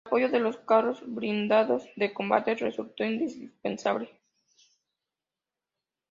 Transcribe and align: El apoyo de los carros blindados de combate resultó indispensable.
El 0.03 0.07
apoyo 0.07 0.29
de 0.29 0.39
los 0.39 0.57
carros 0.57 1.03
blindados 1.05 1.83
de 1.95 2.11
combate 2.11 2.55
resultó 2.55 3.03
indispensable. 3.05 4.09